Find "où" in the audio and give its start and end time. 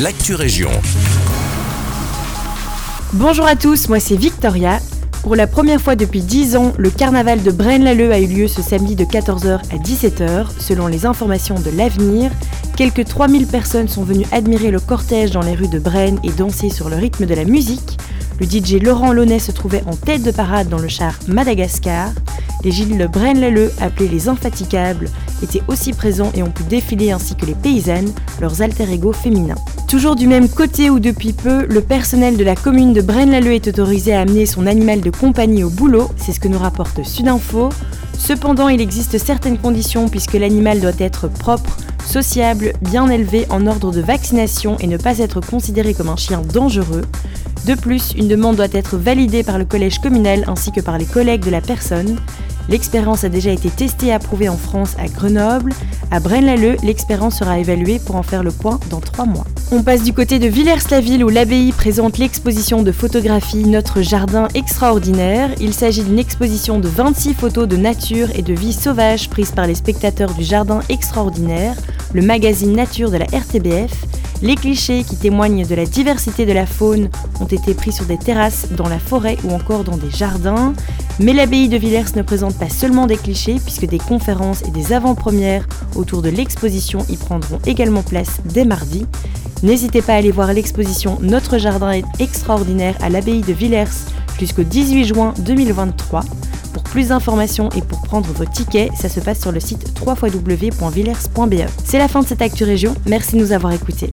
30.88-31.00, 61.22-61.28